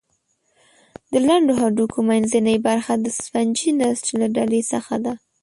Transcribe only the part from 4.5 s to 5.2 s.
څخه ده.